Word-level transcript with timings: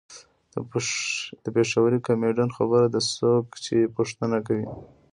د 1.43 1.45
پېښوري 1.55 1.99
کمیډین 2.07 2.49
خبره 2.57 2.87
ده 2.93 3.01
څوک 3.15 3.47
یې 3.67 3.91
پوښتنه 3.95 4.37
کوي. 4.47 4.67